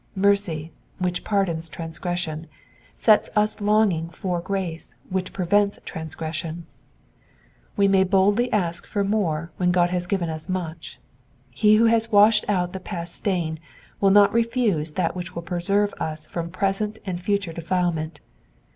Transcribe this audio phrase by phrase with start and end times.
[0.15, 2.47] Mercy, which pardons transgression,
[2.97, 6.65] sets us longing for grace which prevents transgression.
[7.77, 10.97] We may boldly ask for more when God has given us much;
[11.51, 13.59] he who has washed out the past stain
[13.99, 18.21] will not refuse that which will preserve us from present and future defilement.